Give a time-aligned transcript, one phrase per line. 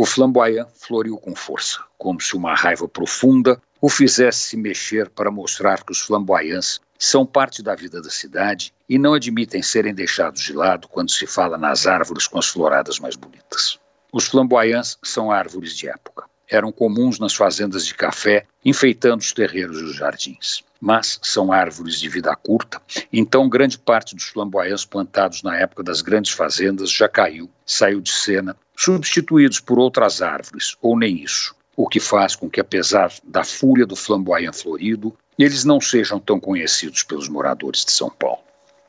[0.00, 5.30] O flamboyant floriu com força, como se uma raiva profunda o fizesse se mexer para
[5.30, 10.40] mostrar que os flamboyants são parte da vida da cidade e não admitem serem deixados
[10.40, 13.78] de lado quando se fala nas árvores com as floradas mais bonitas.
[14.10, 16.24] Os flamboyants são árvores de época.
[16.48, 20.64] Eram comuns nas fazendas de café, enfeitando os terreiros e os jardins.
[20.80, 22.80] Mas são árvores de vida curta,
[23.12, 28.10] então grande parte dos flamboyants plantados na época das grandes fazendas já caiu, saiu de
[28.10, 33.42] cena, substituídos por outras árvores, ou nem isso o que faz com que, apesar da
[33.42, 38.42] fúria do flamboyant florido, eles não sejam tão conhecidos pelos moradores de São Paulo.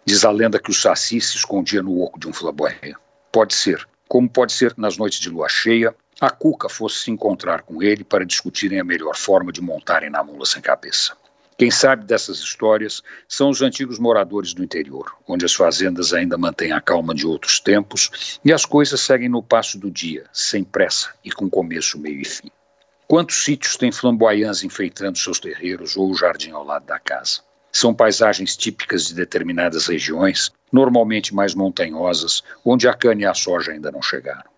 [0.05, 2.97] Diz a lenda que o Saci se escondia no oco de um flamboyant.
[3.31, 7.11] Pode ser, como pode ser que nas noites de lua cheia, a Cuca fosse se
[7.11, 11.15] encontrar com ele para discutirem a melhor forma de montarem na mula sem cabeça.
[11.61, 16.71] Quem sabe dessas histórias são os antigos moradores do interior, onde as fazendas ainda mantêm
[16.71, 21.13] a calma de outros tempos e as coisas seguem no passo do dia, sem pressa
[21.23, 22.49] e com começo, meio e fim.
[23.07, 27.41] Quantos sítios tem flamboyants enfeitando seus terreiros ou o jardim ao lado da casa?
[27.71, 33.71] São paisagens típicas de determinadas regiões, normalmente mais montanhosas, onde a cana e a soja
[33.71, 34.49] ainda não chegaram.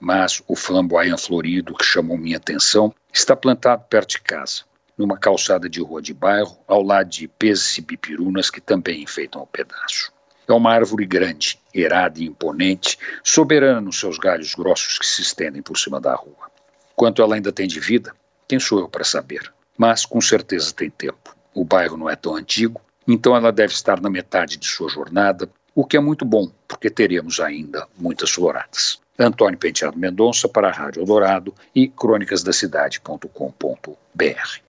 [0.00, 4.62] Mas o flamboyant florido que chamou minha atenção está plantado perto de casa,
[4.96, 9.42] numa calçada de rua de bairro, ao lado de peses e pipirunas que também enfeitam
[9.42, 10.12] o pedaço.
[10.48, 15.60] É uma árvore grande, erada e imponente, soberana nos seus galhos grossos que se estendem
[15.60, 16.50] por cima da rua.
[16.94, 18.14] Quanto ela ainda tem de vida,
[18.48, 19.52] quem sou eu para saber?
[19.76, 21.36] Mas com certeza tem tempo.
[21.52, 25.48] O bairro não é tão antigo, então ela deve estar na metade de sua jornada,
[25.74, 29.00] o que é muito bom, porque teremos ainda muitas floradas.
[29.18, 34.60] Antônio Penteado Mendonça para a Rádio Eldorado e crônicasdacidade.com.br.